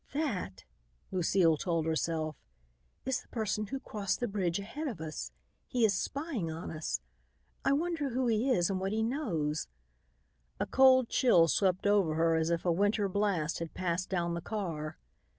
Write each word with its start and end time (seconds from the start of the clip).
"That," 0.13 0.65
Lucile 1.11 1.57
told 1.57 1.85
herself, 1.85 2.35
"is 3.05 3.21
the 3.21 3.27
person 3.27 3.67
who 3.67 3.79
crossed 3.79 4.19
the 4.19 4.27
bridge 4.27 4.57
ahead 4.57 4.87
of 4.87 4.99
us. 4.99 5.31
He 5.67 5.85
is 5.85 5.93
spying 5.93 6.49
on 6.49 6.71
us. 6.71 7.01
I 7.63 7.73
wonder 7.73 8.09
who 8.09 8.25
he 8.25 8.49
is 8.49 8.71
and 8.71 8.79
what 8.79 8.93
he 8.93 9.03
knows." 9.03 9.67
A 10.59 10.65
cold 10.65 11.07
chill 11.09 11.47
swept 11.47 11.85
over 11.85 12.15
her 12.15 12.35
as 12.35 12.49
if 12.49 12.65
a 12.65 12.71
winter 12.71 13.07
blast 13.07 13.59
had 13.59 13.75
passed 13.75 14.09
down 14.09 14.33
the 14.33 14.41
car. 14.41 14.97